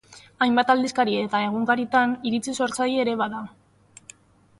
Hainbat 0.43 0.69
aldizkari 0.73 1.13
eta 1.23 1.41
egunkaritan 1.49 2.15
iritzi 2.31 2.57
sortzaile 2.65 3.05
ere 3.05 3.15
bada. 3.21 3.43